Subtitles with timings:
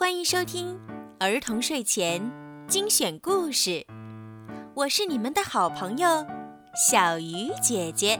[0.00, 0.80] 欢迎收听
[1.18, 2.32] 儿童睡前
[2.66, 3.86] 精选故事，
[4.72, 6.26] 我是你们的好朋友
[6.74, 8.18] 小鱼姐姐。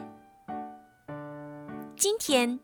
[1.97, 2.61] 今天，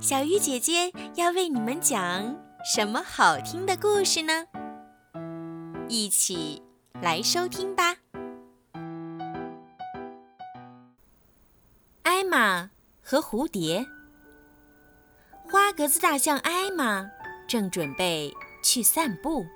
[0.00, 4.46] 小鱼姐姐要为你们讲什么好听的故事呢？
[5.88, 6.60] 一起
[7.00, 7.94] 来收听吧。
[12.02, 12.70] 艾玛
[13.00, 13.86] 和蝴蝶，
[15.44, 17.08] 花格子大象艾玛
[17.46, 18.34] 正准备。
[18.66, 19.46] 去散步，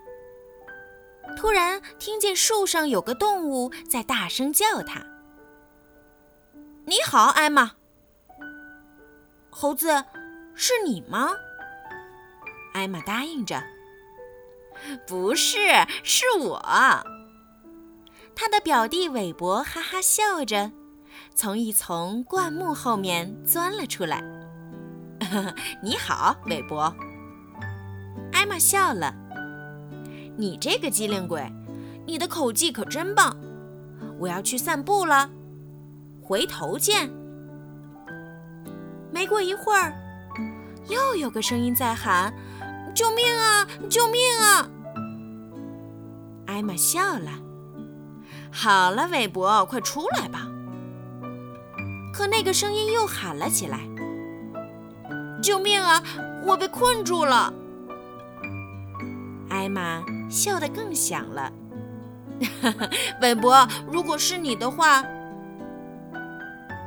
[1.37, 5.05] 突然听见树上有个动物在大声叫他
[6.87, 7.73] ：“你好，艾玛。”
[9.51, 10.05] 猴子，
[10.55, 11.31] 是你吗？
[12.73, 13.61] 艾玛答应着
[15.09, 15.59] ：“不是，
[16.05, 16.63] 是我。”
[18.37, 20.71] 他的表弟韦伯哈哈笑着，
[21.35, 24.23] 从一丛灌木后面钻了出来。
[25.83, 26.95] “你好，韦伯。”
[28.33, 29.15] 艾玛笑了，
[30.37, 31.51] 你这个机灵鬼，
[32.07, 33.37] 你的口技可真棒！
[34.19, 35.31] 我要去散步了，
[36.23, 37.11] 回头见。
[39.11, 39.93] 没过一会儿，
[40.89, 42.33] 又有个声音在喊
[42.95, 43.67] ：“救命啊！
[43.89, 44.69] 救命啊！”
[46.47, 47.31] 艾玛笑了，
[48.51, 50.47] 好了，韦伯，快出来吧。
[52.13, 53.81] 可那个声音又喊了起来
[55.43, 56.03] ：“救命啊！
[56.45, 57.53] 我被困住了。”
[59.71, 61.53] 艾玛笑得更响了。
[63.23, 65.05] 韦伯，如果是你的话，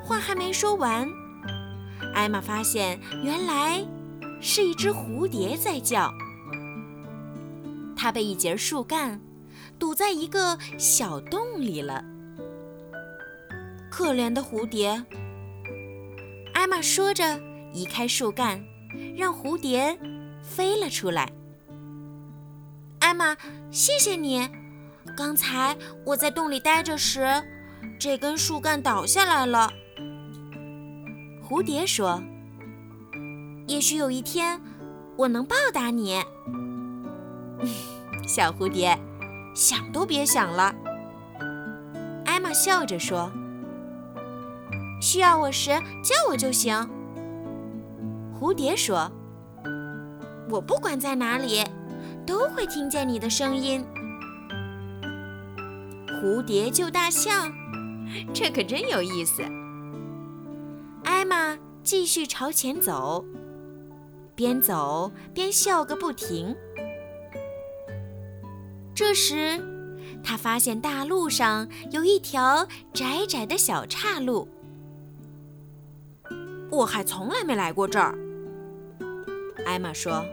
[0.04, 1.08] 话还没说完，
[2.14, 3.82] 艾玛发现原来
[4.42, 6.14] 是一只蝴蝶在叫。
[7.96, 9.22] 它被一截树干
[9.80, 12.04] 堵在一个小洞里了。
[13.90, 15.02] 可怜的蝴蝶，
[16.54, 17.40] 艾玛说着，
[17.72, 18.62] 移开树干，
[19.16, 19.98] 让蝴蝶
[20.42, 21.32] 飞了出来。
[23.14, 23.38] 妈妈，
[23.70, 24.50] 谢谢你。
[25.16, 27.28] 刚才我在洞里待着时，
[28.00, 29.70] 这根树干倒下来了。
[31.48, 32.24] 蝴蝶说
[33.68, 34.60] ：“也许有一天，
[35.16, 36.24] 我能报答你。
[38.26, 38.98] ”小蝴蝶，
[39.54, 40.74] 想都别想了。
[42.26, 43.32] 艾玛笑着说
[45.00, 45.70] ：“需要我时
[46.02, 46.90] 叫我就行。”
[48.34, 49.12] 蝴蝶说
[50.50, 51.64] ：“我不管在哪里。”
[52.26, 53.86] 都会听见你的声音。
[56.08, 57.52] 蝴蝶救大象，
[58.34, 59.44] 这可真有意思。
[61.04, 63.26] 艾玛继续朝前走，
[64.36, 66.56] 边走边笑个不停。
[68.96, 69.60] 这时，
[70.24, 74.48] 他发现大路上有一条窄窄的小岔路。
[76.72, 78.18] 我还从来没来过这儿，
[79.66, 80.24] 艾玛说。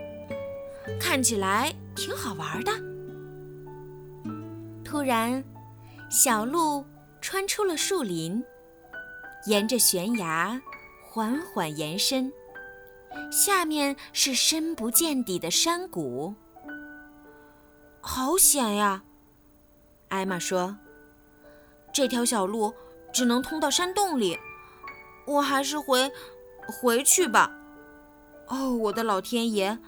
[1.00, 2.72] 看起来挺好玩的。
[4.84, 5.42] 突然，
[6.10, 6.84] 小路
[7.20, 8.42] 穿出了树林，
[9.46, 10.60] 沿着悬崖
[11.04, 12.32] 缓缓延伸，
[13.30, 16.34] 下面是深不见底的山谷。
[18.00, 19.04] 好险呀！
[20.08, 20.76] 艾玛说
[21.92, 22.74] ：“这条小路
[23.12, 24.36] 只能通到山洞里，
[25.26, 26.10] 我还是回
[26.66, 27.56] 回去吧。”
[28.48, 29.78] 哦，我的老天爷！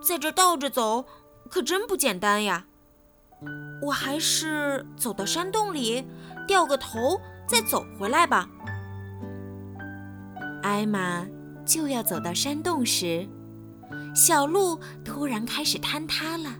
[0.00, 1.04] 在这倒着走，
[1.50, 2.64] 可真不简单呀！
[3.82, 6.04] 我还是走到山洞里，
[6.46, 8.48] 掉个头再走回来吧。
[10.62, 11.26] 艾玛
[11.64, 13.28] 就要走到山洞时，
[14.14, 16.50] 小路突然开始坍塌了。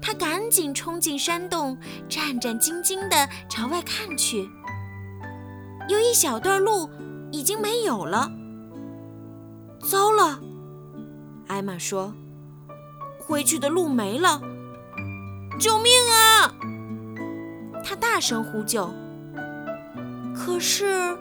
[0.00, 1.76] 他赶紧冲进山洞，
[2.08, 4.48] 战战兢兢地朝外看去。
[5.88, 6.88] 有一小段路
[7.30, 8.30] 已经没有了。
[9.80, 10.40] 糟了！
[11.48, 12.14] 艾玛说
[13.20, 14.40] ：“回去的路没了，
[15.58, 16.54] 救命啊！”
[17.84, 18.90] 他大声呼救，
[20.34, 21.16] 可是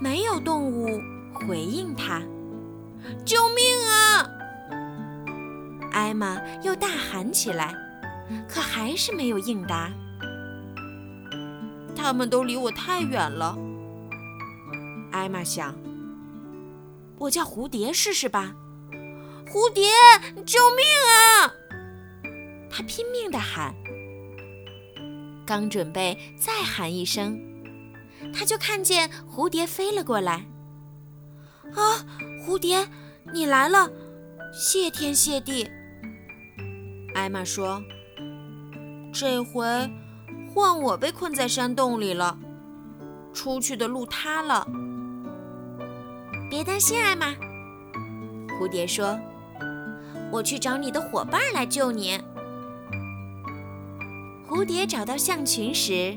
[0.00, 1.00] 没有动物
[1.32, 2.22] 回应他。
[3.24, 4.30] “救命啊！”
[5.92, 7.74] 艾玛又大喊起来，
[8.48, 9.90] 可还是没有应答。
[11.96, 13.56] 他们都离我太远了，
[15.10, 15.74] 艾玛想
[17.18, 18.54] ：“我叫蝴蝶试试吧。”
[19.56, 19.88] 蝴蝶，
[20.44, 21.50] 救命啊！
[22.68, 23.74] 他拼命的喊。
[25.46, 27.40] 刚准备再喊一声，
[28.34, 30.44] 他就看见蝴蝶飞了过来。
[31.74, 32.04] 啊，
[32.44, 32.86] 蝴蝶，
[33.32, 33.90] 你来了！
[34.52, 35.66] 谢天谢地。
[37.14, 37.82] 艾玛说
[39.10, 39.64] ：“这回
[40.52, 42.38] 换我被困在山洞里了，
[43.32, 44.68] 出去的路塌了。”
[46.50, 47.34] 别担心，艾玛。
[48.60, 49.18] 蝴蝶说。
[50.32, 52.20] 我去找你的伙伴来救你。
[54.48, 56.16] 蝴蝶找到象群时，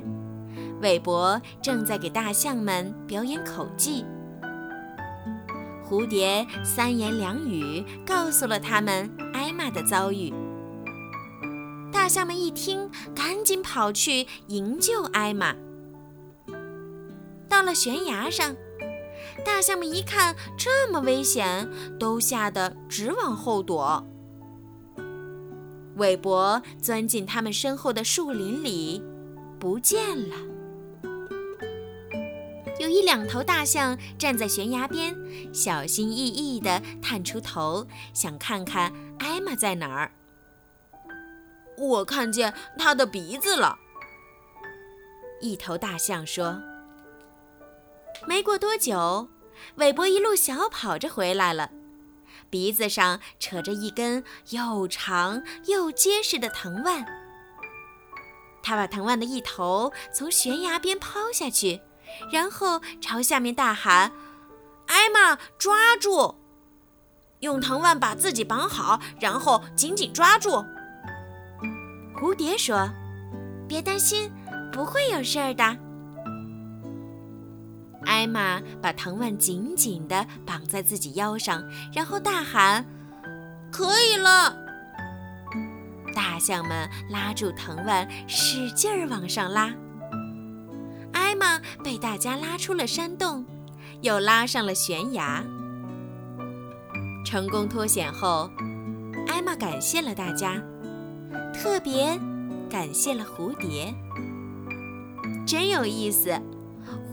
[0.81, 4.05] 韦伯正在给大象们表演口技。
[5.83, 10.31] 蝴蝶三言两语告诉了他们艾玛的遭遇。
[11.91, 15.55] 大象们一听，赶紧跑去营救艾玛。
[17.49, 18.55] 到了悬崖上，
[19.45, 24.05] 大象们一看这么危险，都吓得直往后躲。
[25.95, 29.03] 韦伯钻进他们身后的树林里，
[29.59, 30.35] 不见了。
[32.79, 35.13] 有一两头大象站在悬崖边，
[35.53, 40.11] 小心翼翼地探出头，想看看艾玛在哪儿。
[41.77, 43.77] 我看见他的鼻子了。
[45.41, 46.61] 一头大象说。
[48.27, 49.29] 没过多久，
[49.75, 51.71] 韦伯一路小跑着回来了，
[52.49, 57.05] 鼻子上扯着一根又长又结实的藤蔓。
[58.61, 61.81] 他把藤蔓的一头从悬崖边抛下去，
[62.31, 64.11] 然后朝下面大喊
[64.87, 66.35] ：“艾玛，抓住！
[67.39, 70.63] 用藤蔓把自己绑好，然后紧紧抓住。”
[72.19, 72.89] 蝴蝶说
[73.67, 74.29] ：“别担心，
[74.73, 75.77] 不会有事儿的。”
[78.05, 81.63] 艾玛把藤蔓紧紧地绑在自己腰上，
[81.93, 82.85] 然后大喊
[83.71, 84.55] ：“可以了！”
[86.15, 89.73] 大象们拉住藤蔓，使劲儿往上拉。
[91.13, 93.45] 艾玛被大家拉出了山洞，
[94.01, 95.43] 又拉上了悬崖。
[97.25, 98.49] 成功脱险后，
[99.27, 100.61] 艾玛感谢了大家。
[101.53, 102.19] 特别
[102.69, 103.93] 感谢了蝴蝶，
[105.45, 106.39] 真有意思。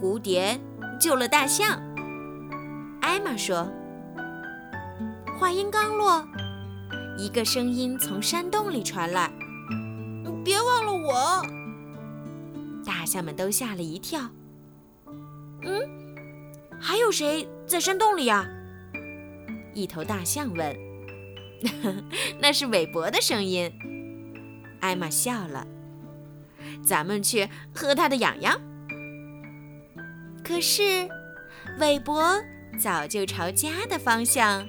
[0.01, 0.59] 蝴蝶
[0.99, 1.81] 救了大象。
[3.01, 3.71] 艾玛说。
[5.39, 6.27] 话音刚落，
[7.19, 9.31] 一个声音从山洞里传来
[10.43, 11.47] ：“别忘了我！”
[12.87, 14.31] 大象们都吓了一跳。
[15.63, 15.83] 嗯，
[16.81, 18.49] 还有谁在山洞里呀？
[19.75, 20.75] 一头大象问。
[22.41, 23.71] 那是韦伯的声音。
[24.81, 25.67] 艾玛笑了，
[26.83, 28.59] 咱们去喝他的痒痒。
[30.47, 31.09] 可是，
[31.81, 32.41] 韦伯
[32.79, 34.65] 早就朝家的方向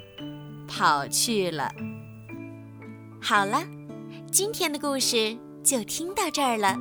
[0.68, 1.72] 跑去了。
[3.22, 3.62] 好了，
[4.32, 6.76] 今天的故事就听到这儿了。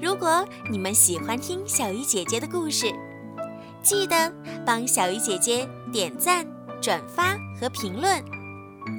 [0.00, 2.90] 如果你们喜欢听小鱼姐姐的故事，
[3.82, 4.32] 记得
[4.64, 6.46] 帮小鱼姐姐点赞、
[6.80, 8.24] 转发和评论。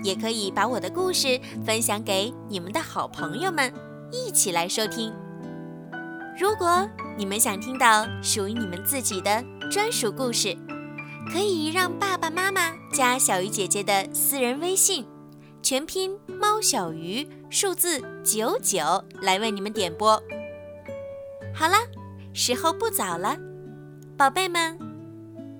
[0.03, 3.73] 也可以把我的故事分享给你们的好朋友们，
[4.11, 5.11] 一起来收听。
[6.39, 6.87] 如果
[7.19, 10.55] 你们想听到属于你们自己的专属故事，
[11.29, 15.05] 可以让爸爸妈妈加小鱼姐姐的私人微信，
[15.61, 20.11] 全拼猫小鱼数字九九来为你们点播。
[21.53, 21.75] 好了，
[22.33, 23.35] 时候不早了，
[24.15, 24.79] 宝贝们，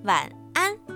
[0.04, 0.89] 晚安。